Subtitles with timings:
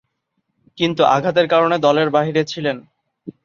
[0.77, 2.77] কিন্তু আঘাতের কারণে দলের বাইরে ছিলেন।